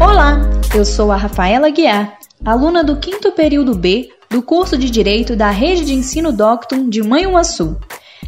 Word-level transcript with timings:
Olá, 0.00 0.38
eu 0.76 0.84
sou 0.84 1.10
a 1.10 1.16
Rafaela 1.16 1.70
Guiar, 1.70 2.18
aluna 2.44 2.84
do 2.84 2.98
quinto 2.98 3.32
período 3.32 3.74
B 3.74 4.08
do 4.30 4.40
curso 4.40 4.78
de 4.78 4.88
Direito 4.88 5.34
da 5.34 5.50
Rede 5.50 5.86
de 5.86 5.92
Ensino 5.92 6.30
Docton 6.30 6.88
de 6.88 7.02
Manhuaçu. 7.02 7.76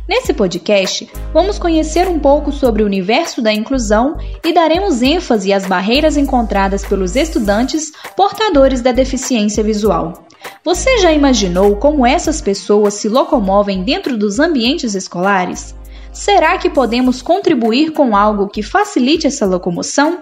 Nesse 0.08 0.34
podcast, 0.34 1.08
vamos 1.32 1.60
conhecer 1.60 2.08
um 2.08 2.18
pouco 2.18 2.50
sobre 2.50 2.82
o 2.82 2.86
universo 2.86 3.40
da 3.40 3.52
inclusão 3.52 4.18
e 4.44 4.52
daremos 4.52 5.00
ênfase 5.00 5.52
às 5.52 5.64
barreiras 5.64 6.16
encontradas 6.16 6.84
pelos 6.84 7.14
estudantes 7.14 7.92
portadores 8.16 8.80
da 8.80 8.90
deficiência 8.90 9.62
visual. 9.62 10.24
Você 10.64 10.98
já 10.98 11.12
imaginou 11.12 11.76
como 11.76 12.04
essas 12.04 12.40
pessoas 12.40 12.94
se 12.94 13.08
locomovem 13.08 13.84
dentro 13.84 14.18
dos 14.18 14.40
ambientes 14.40 14.96
escolares? 14.96 15.72
Será 16.12 16.58
que 16.58 16.68
podemos 16.68 17.22
contribuir 17.22 17.92
com 17.92 18.16
algo 18.16 18.48
que 18.48 18.60
facilite 18.60 19.28
essa 19.28 19.46
locomoção? 19.46 20.18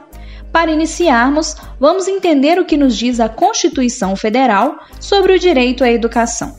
Para 0.52 0.70
iniciarmos, 0.70 1.56
vamos 1.78 2.08
entender 2.08 2.58
o 2.58 2.64
que 2.64 2.76
nos 2.76 2.96
diz 2.96 3.20
a 3.20 3.28
Constituição 3.28 4.16
Federal 4.16 4.78
sobre 5.00 5.32
o 5.32 5.38
direito 5.38 5.84
à 5.84 5.90
educação. 5.90 6.54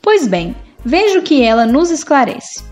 Pois 0.00 0.26
bem, 0.26 0.54
veja 0.84 1.18
o 1.18 1.22
que 1.22 1.42
ela 1.42 1.66
nos 1.66 1.90
esclarece. 1.90 2.62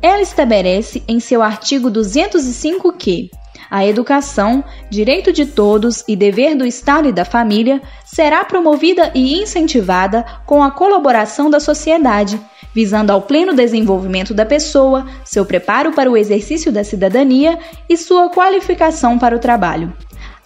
Ela 0.00 0.22
estabelece 0.22 1.02
em 1.08 1.20
seu 1.20 1.42
artigo 1.42 1.90
205 1.90 2.92
que 2.92 3.30
a 3.70 3.86
educação, 3.86 4.64
direito 4.88 5.32
de 5.32 5.44
todos 5.44 6.02
e 6.08 6.16
dever 6.16 6.56
do 6.56 6.64
Estado 6.64 7.08
e 7.08 7.12
da 7.12 7.24
família, 7.24 7.82
será 8.06 8.44
promovida 8.44 9.10
e 9.14 9.40
incentivada 9.42 10.24
com 10.46 10.62
a 10.62 10.70
colaboração 10.70 11.50
da 11.50 11.60
sociedade, 11.60 12.40
visando 12.74 13.12
ao 13.12 13.20
pleno 13.20 13.52
desenvolvimento 13.52 14.32
da 14.32 14.46
pessoa, 14.46 15.06
seu 15.24 15.44
preparo 15.44 15.92
para 15.92 16.10
o 16.10 16.16
exercício 16.16 16.72
da 16.72 16.82
cidadania 16.82 17.58
e 17.88 17.96
sua 17.96 18.30
qualificação 18.30 19.18
para 19.18 19.36
o 19.36 19.40
trabalho. 19.40 19.92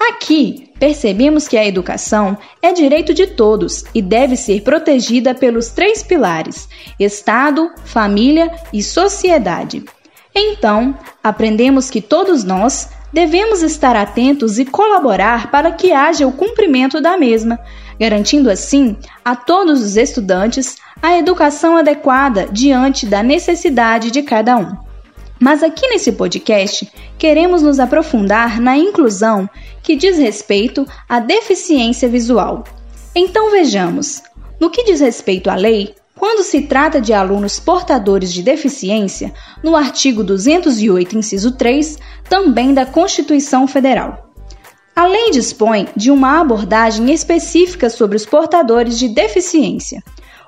Aqui, 0.08 0.68
percebemos 0.80 1.46
que 1.46 1.56
a 1.56 1.64
educação 1.64 2.36
é 2.60 2.72
direito 2.72 3.14
de 3.14 3.28
todos 3.28 3.84
e 3.94 4.02
deve 4.02 4.36
ser 4.36 4.62
protegida 4.62 5.32
pelos 5.32 5.68
três 5.68 6.02
pilares: 6.02 6.68
Estado, 6.98 7.70
família 7.84 8.50
e 8.72 8.82
sociedade. 8.82 9.84
Então, 10.34 10.98
aprendemos 11.22 11.88
que 11.88 12.00
todos 12.00 12.42
nós 12.42 12.88
devemos 13.12 13.62
estar 13.62 13.94
atentos 13.94 14.58
e 14.58 14.64
colaborar 14.64 15.52
para 15.52 15.70
que 15.70 15.92
haja 15.92 16.26
o 16.26 16.32
cumprimento 16.32 17.00
da 17.00 17.16
mesma, 17.16 17.60
garantindo 18.00 18.50
assim 18.50 18.96
a 19.24 19.36
todos 19.36 19.82
os 19.82 19.96
estudantes 19.96 20.78
a 21.00 21.16
educação 21.16 21.76
adequada 21.76 22.48
diante 22.50 23.06
da 23.06 23.22
necessidade 23.22 24.10
de 24.10 24.22
cada 24.22 24.56
um. 24.56 24.81
Mas 25.42 25.60
aqui 25.60 25.88
nesse 25.88 26.12
podcast, 26.12 26.88
queremos 27.18 27.62
nos 27.62 27.80
aprofundar 27.80 28.60
na 28.60 28.76
inclusão 28.76 29.50
que 29.82 29.96
diz 29.96 30.16
respeito 30.16 30.86
à 31.08 31.18
deficiência 31.18 32.08
visual. 32.08 32.62
Então 33.12 33.50
vejamos: 33.50 34.22
no 34.60 34.70
que 34.70 34.84
diz 34.84 35.00
respeito 35.00 35.50
à 35.50 35.56
lei, 35.56 35.96
quando 36.16 36.44
se 36.44 36.62
trata 36.62 37.00
de 37.00 37.12
alunos 37.12 37.58
portadores 37.58 38.32
de 38.32 38.40
deficiência, 38.40 39.34
no 39.64 39.74
artigo 39.74 40.22
208, 40.22 41.18
inciso 41.18 41.50
3, 41.56 41.98
também 42.28 42.72
da 42.72 42.86
Constituição 42.86 43.66
Federal. 43.66 44.30
A 44.94 45.08
lei 45.08 45.32
dispõe 45.32 45.88
de 45.96 46.12
uma 46.12 46.40
abordagem 46.40 47.12
específica 47.12 47.90
sobre 47.90 48.16
os 48.16 48.24
portadores 48.24 48.96
de 48.96 49.08
deficiência. 49.08 50.04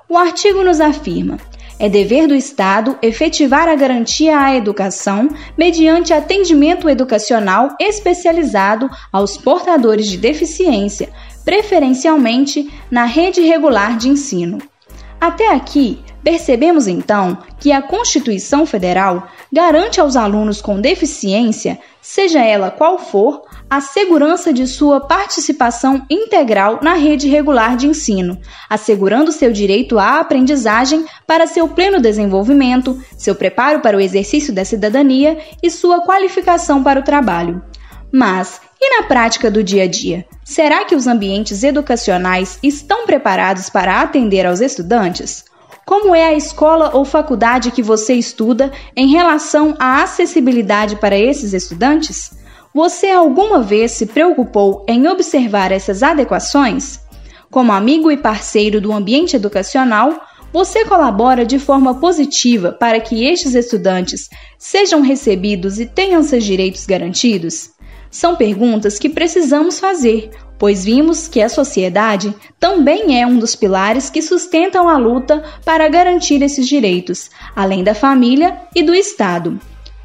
O 0.07 0.17
artigo 0.17 0.63
nos 0.63 0.79
afirma 0.79 1.37
é 1.79 1.89
dever 1.89 2.27
do 2.27 2.35
Estado 2.35 2.97
efetivar 3.01 3.67
a 3.67 3.75
garantia 3.75 4.39
à 4.39 4.55
educação 4.55 5.27
mediante 5.57 6.13
atendimento 6.13 6.89
educacional 6.89 7.75
especializado 7.79 8.89
aos 9.11 9.37
portadores 9.37 10.07
de 10.07 10.17
deficiência, 10.17 11.09
preferencialmente 11.43 12.71
na 12.89 13.05
rede 13.05 13.41
regular 13.41 13.97
de 13.97 14.09
ensino. 14.09 14.59
Até 15.19 15.53
aqui, 15.53 15.99
percebemos 16.25 16.87
então 16.87 17.37
que 17.59 17.71
a 17.71 17.83
Constituição 17.83 18.65
Federal 18.65 19.27
garante 19.53 20.01
aos 20.01 20.15
alunos 20.15 20.59
com 20.59 20.81
deficiência, 20.81 21.77
seja 22.01 22.43
ela 22.43 22.71
qual 22.71 22.97
for, 22.97 23.43
a 23.69 23.79
segurança 23.79 24.51
de 24.51 24.65
sua 24.65 24.99
participação 24.99 26.03
integral 26.09 26.79
na 26.81 26.95
rede 26.95 27.29
regular 27.29 27.77
de 27.77 27.85
ensino, 27.85 28.39
assegurando 28.67 29.31
seu 29.31 29.51
direito 29.51 29.99
à 29.99 30.19
aprendizagem 30.19 31.05
para 31.27 31.45
seu 31.45 31.67
pleno 31.67 32.01
desenvolvimento, 32.01 32.99
seu 33.15 33.35
preparo 33.35 33.81
para 33.81 33.95
o 33.95 34.01
exercício 34.01 34.51
da 34.51 34.65
cidadania 34.65 35.37
e 35.61 35.69
sua 35.69 36.01
qualificação 36.01 36.83
para 36.83 36.99
o 36.99 37.03
trabalho. 37.03 37.61
Mas, 38.11 38.59
e 38.81 38.97
na 38.97 39.07
prática 39.07 39.51
do 39.51 39.63
dia 39.63 39.83
a 39.83 39.87
dia? 39.87 40.25
Será 40.43 40.85
que 40.85 40.95
os 40.95 41.05
ambientes 41.05 41.63
educacionais 41.63 42.57
estão 42.63 43.05
preparados 43.05 43.69
para 43.69 44.01
atender 44.01 44.47
aos 44.47 44.59
estudantes? 44.59 45.45
Como 45.85 46.15
é 46.15 46.25
a 46.25 46.33
escola 46.33 46.95
ou 46.95 47.05
faculdade 47.05 47.69
que 47.69 47.83
você 47.83 48.15
estuda 48.15 48.71
em 48.95 49.07
relação 49.07 49.75
à 49.77 50.01
acessibilidade 50.01 50.95
para 50.95 51.15
esses 51.15 51.53
estudantes? 51.53 52.31
Você 52.73 53.11
alguma 53.11 53.61
vez 53.61 53.91
se 53.91 54.07
preocupou 54.07 54.83
em 54.89 55.07
observar 55.07 55.71
essas 55.71 56.01
adequações? 56.01 56.99
Como 57.51 57.71
amigo 57.71 58.09
e 58.11 58.17
parceiro 58.17 58.81
do 58.81 58.91
ambiente 58.91 59.35
educacional, 59.35 60.19
você 60.51 60.85
colabora 60.85 61.45
de 61.45 61.59
forma 61.59 61.99
positiva 61.99 62.71
para 62.71 62.99
que 62.99 63.23
estes 63.23 63.53
estudantes 63.53 64.27
sejam 64.57 65.01
recebidos 65.01 65.79
e 65.79 65.85
tenham 65.85 66.23
seus 66.23 66.43
direitos 66.43 66.87
garantidos? 66.87 67.69
São 68.09 68.35
perguntas 68.35 68.97
que 68.97 69.09
precisamos 69.09 69.79
fazer, 69.79 70.31
pois 70.57 70.85
vimos 70.85 71.27
que 71.27 71.41
a 71.41 71.49
sociedade 71.49 72.35
também 72.59 73.21
é 73.21 73.25
um 73.27 73.37
dos 73.37 73.55
pilares 73.55 74.09
que 74.09 74.21
sustentam 74.21 74.87
a 74.87 74.97
luta 74.97 75.43
para 75.63 75.87
garantir 75.89 76.41
esses 76.41 76.67
direitos, 76.67 77.29
além 77.55 77.83
da 77.83 77.93
família 77.93 78.57
e 78.75 78.83
do 78.83 78.93
Estado. 78.93 79.59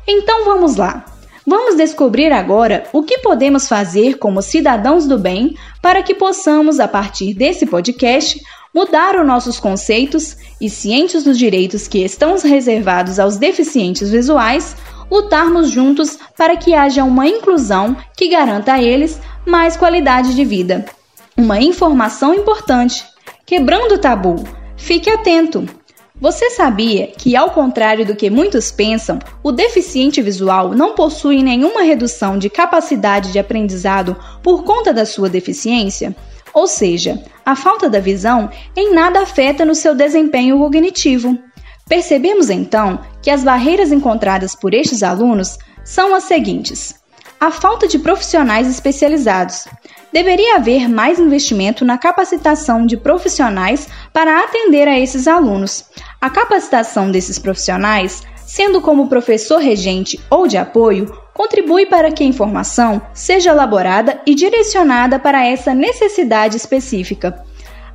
Então 0.07 0.45
vamos 0.45 0.77
lá! 0.77 1.05
Vamos 1.47 1.77
descobrir 1.77 2.31
agora 2.33 2.85
o 2.93 3.03
que 3.03 3.19
podemos 3.19 3.67
fazer 3.67 4.19
como 4.19 4.43
cidadãos 4.43 5.07
do 5.07 5.19
bem 5.19 5.57
para 5.81 6.03
que 6.03 6.15
possamos, 6.15 6.79
a 6.79 6.87
partir 6.87 7.35
desse 7.35 7.67
podcast, 7.67 8.41
mudar 8.75 9.19
os 9.19 9.27
nossos 9.27 9.59
conceitos 9.59 10.37
e, 10.61 10.71
cientes 10.71 11.25
dos 11.25 11.37
direitos 11.37 11.89
que 11.89 12.05
estão 12.05 12.39
reservados 12.39 13.19
aos 13.19 13.37
deficientes 13.37 14.11
visuais, 14.11 14.77
lutarmos 15.11 15.71
juntos 15.71 16.19
para 16.37 16.57
que 16.57 16.75
haja 16.75 17.05
uma 17.05 17.27
inclusão 17.27 17.97
que 18.17 18.29
garanta 18.29 18.75
a 18.75 18.83
eles 18.83 19.21
mais 19.45 19.77
qualidade 19.77 20.35
de 20.35 20.45
vida. 20.45 20.85
Uma 21.37 21.61
informação 21.61 22.35
importante: 22.35 23.05
quebrando 23.45 23.95
o 23.95 23.99
tabu. 23.99 24.45
Fique 24.77 25.11
atento! 25.11 25.69
Você 26.21 26.51
sabia 26.51 27.07
que, 27.07 27.35
ao 27.35 27.51
contrário 27.51 28.05
do 28.05 28.15
que 28.15 28.29
muitos 28.29 28.71
pensam, 28.71 29.19
o 29.43 29.51
deficiente 29.51 30.21
visual 30.21 30.75
não 30.75 30.95
possui 30.95 31.43
nenhuma 31.43 31.81
redução 31.81 32.37
de 32.37 32.51
capacidade 32.51 33.33
de 33.33 33.39
aprendizado 33.39 34.15
por 34.43 34.63
conta 34.63 34.93
da 34.93 35.07
sua 35.07 35.31
deficiência? 35.31 36.15
Ou 36.53 36.67
seja, 36.67 37.23
a 37.45 37.57
falta 37.57 37.89
da 37.89 38.01
visão 38.01 38.51
em 38.77 38.93
nada 38.93 39.21
afeta 39.21 39.65
no 39.65 39.75
seu 39.75 39.95
desempenho 39.95 40.59
cognitivo. 40.59 41.39
Percebemos 41.91 42.51
então 42.51 43.01
que 43.21 43.31
as 43.31 43.43
barreiras 43.43 43.91
encontradas 43.91 44.55
por 44.55 44.73
estes 44.73 45.03
alunos 45.03 45.59
são 45.85 46.15
as 46.15 46.23
seguintes: 46.23 46.95
a 47.41 47.51
falta 47.51 47.89
de 47.89 47.99
profissionais 47.99 48.69
especializados. 48.69 49.67
Deveria 50.13 50.55
haver 50.55 50.89
mais 50.89 51.19
investimento 51.19 51.85
na 51.85 51.99
capacitação 51.99 52.87
de 52.87 52.97
profissionais 52.97 53.89
para 54.13 54.39
atender 54.39 54.87
a 54.87 55.01
esses 55.01 55.27
alunos. 55.27 55.85
A 56.21 56.31
capacitação 56.31 57.11
desses 57.11 57.41
profissionais, 57.41 58.23
sendo 58.37 58.81
como 58.81 59.09
professor 59.09 59.59
regente 59.59 60.21
ou 60.31 60.47
de 60.47 60.57
apoio, 60.57 61.13
contribui 61.35 61.87
para 61.87 62.13
que 62.13 62.23
a 62.23 62.27
informação 62.27 63.03
seja 63.13 63.51
elaborada 63.51 64.21
e 64.25 64.37
direcionada 64.37 65.19
para 65.19 65.45
essa 65.45 65.75
necessidade 65.75 66.57
específica. 66.57 67.45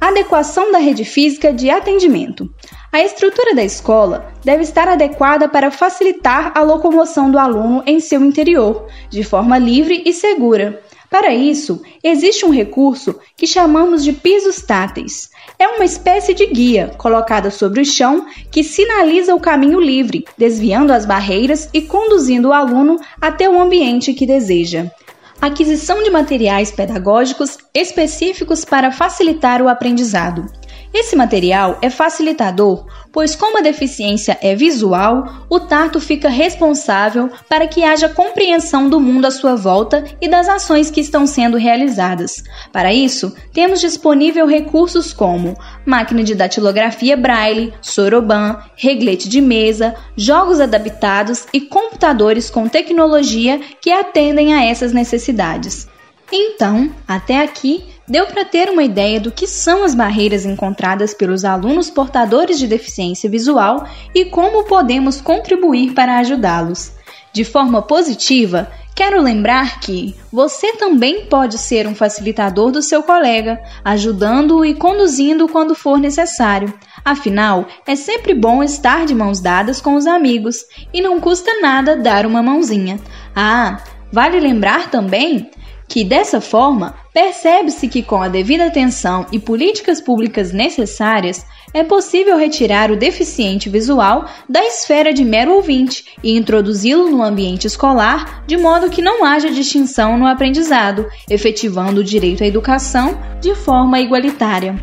Adequação 0.01 0.71
da 0.71 0.79
rede 0.79 1.05
física 1.05 1.53
de 1.53 1.69
atendimento. 1.69 2.49
A 2.95 3.03
estrutura 3.03 3.53
da 3.53 3.61
escola 3.61 4.31
deve 4.41 4.63
estar 4.63 4.87
adequada 4.87 5.49
para 5.49 5.69
facilitar 5.69 6.53
a 6.55 6.61
locomoção 6.61 7.29
do 7.29 7.37
aluno 7.37 7.83
em 7.85 7.99
seu 7.99 8.23
interior, 8.23 8.87
de 9.09 9.21
forma 9.21 9.57
livre 9.57 10.01
e 10.05 10.13
segura. 10.13 10.81
Para 11.09 11.35
isso, 11.35 11.81
existe 12.01 12.45
um 12.45 12.51
recurso 12.51 13.19
que 13.35 13.45
chamamos 13.45 14.01
de 14.01 14.13
pisos 14.13 14.61
táteis. 14.61 15.29
É 15.59 15.67
uma 15.67 15.83
espécie 15.83 16.33
de 16.33 16.45
guia 16.45 16.89
colocada 16.97 17.51
sobre 17.51 17.81
o 17.81 17.85
chão 17.85 18.27
que 18.49 18.63
sinaliza 18.63 19.35
o 19.35 19.41
caminho 19.41 19.81
livre, 19.81 20.23
desviando 20.37 20.93
as 20.93 21.05
barreiras 21.05 21.69
e 21.73 21.81
conduzindo 21.81 22.47
o 22.47 22.53
aluno 22.53 22.97
até 23.19 23.49
o 23.49 23.59
ambiente 23.61 24.13
que 24.13 24.25
deseja 24.25 24.89
aquisição 25.41 26.01
de 26.01 26.09
materiais 26.09 26.71
pedagógicos 26.71 27.57
específicos 27.73 28.65
para 28.65 28.91
facilitar 28.91 29.61
o 29.61 29.67
aprendizado. 29.67 30.45
Esse 30.97 31.13
material 31.13 31.77
é 31.81 31.89
facilitador, 31.89 32.85
pois, 33.11 33.35
como 33.35 33.57
a 33.57 33.61
deficiência 33.61 34.37
é 34.41 34.55
visual, 34.55 35.45
o 35.49 35.59
tato 35.59 35.99
fica 35.99 36.29
responsável 36.29 37.29
para 37.49 37.67
que 37.67 37.83
haja 37.83 38.07
compreensão 38.07 38.87
do 38.87 38.97
mundo 38.97 39.25
à 39.25 39.31
sua 39.31 39.57
volta 39.57 40.05
e 40.21 40.29
das 40.29 40.47
ações 40.47 40.89
que 40.89 41.01
estão 41.01 41.27
sendo 41.27 41.57
realizadas. 41.57 42.41
Para 42.71 42.93
isso, 42.93 43.35
temos 43.51 43.81
disponível 43.81 44.47
recursos 44.47 45.11
como 45.11 45.57
máquina 45.85 46.23
de 46.23 46.33
datilografia 46.33 47.17
braille, 47.17 47.73
soroban, 47.81 48.63
reglete 48.77 49.27
de 49.27 49.41
mesa, 49.41 49.95
jogos 50.15 50.61
adaptados 50.61 51.45
e 51.51 51.59
computadores 51.59 52.49
com 52.49 52.69
tecnologia 52.69 53.59
que 53.81 53.91
atendem 53.91 54.53
a 54.53 54.63
essas 54.63 54.93
necessidades. 54.93 55.89
Então, 56.31 56.91
até 57.07 57.41
aqui, 57.41 57.85
deu 58.07 58.25
para 58.27 58.45
ter 58.45 58.69
uma 58.69 58.83
ideia 58.83 59.19
do 59.19 59.31
que 59.31 59.47
são 59.47 59.83
as 59.83 59.93
barreiras 59.93 60.45
encontradas 60.45 61.13
pelos 61.13 61.45
alunos 61.45 61.89
portadores 61.89 62.57
de 62.57 62.67
deficiência 62.67 63.29
visual 63.29 63.87
e 64.13 64.25
como 64.25 64.65
podemos 64.65 65.21
contribuir 65.21 65.93
para 65.93 66.17
ajudá-los. 66.19 66.91
De 67.31 67.43
forma 67.43 67.81
positiva, 67.81 68.71
quero 68.95 69.21
lembrar 69.21 69.79
que 69.81 70.15
você 70.31 70.73
também 70.77 71.25
pode 71.25 71.57
ser 71.57 71.85
um 71.85 71.93
facilitador 71.93 72.71
do 72.71 72.81
seu 72.81 73.03
colega, 73.03 73.59
ajudando-o 73.83 74.65
e 74.65 74.73
conduzindo 74.73 75.47
quando 75.47 75.75
for 75.75 75.99
necessário. 75.99 76.73
Afinal, 77.03 77.67
é 77.85 77.95
sempre 77.95 78.33
bom 78.33 78.63
estar 78.63 79.05
de 79.05 79.13
mãos 79.13 79.41
dadas 79.41 79.81
com 79.81 79.95
os 79.95 80.07
amigos 80.07 80.65
e 80.93 81.01
não 81.01 81.19
custa 81.19 81.59
nada 81.61 81.95
dar 81.95 82.25
uma 82.25 82.41
mãozinha. 82.41 82.99
Ah, 83.35 83.83
vale 84.11 84.39
lembrar 84.39 84.89
também 84.89 85.51
que 85.87 86.03
dessa 86.03 86.41
forma 86.41 86.95
percebe-se 87.13 87.87
que 87.87 88.03
com 88.03 88.21
a 88.21 88.27
devida 88.27 88.65
atenção 88.65 89.25
e 89.31 89.39
políticas 89.39 90.01
públicas 90.01 90.51
necessárias 90.51 91.45
é 91.73 91.83
possível 91.83 92.37
retirar 92.37 92.91
o 92.91 92.95
deficiente 92.95 93.69
visual 93.69 94.25
da 94.47 94.63
esfera 94.63 95.13
de 95.13 95.23
mero 95.23 95.53
ouvinte 95.53 96.05
e 96.23 96.35
introduzi-lo 96.37 97.09
no 97.09 97.21
ambiente 97.21 97.67
escolar 97.67 98.43
de 98.47 98.57
modo 98.57 98.89
que 98.89 99.01
não 99.01 99.25
haja 99.25 99.51
distinção 99.51 100.17
no 100.17 100.25
aprendizado, 100.25 101.05
efetivando 101.29 102.01
o 102.01 102.03
direito 102.03 102.43
à 102.43 102.47
educação 102.47 103.17
de 103.41 103.53
forma 103.55 103.99
igualitária. 103.99 104.75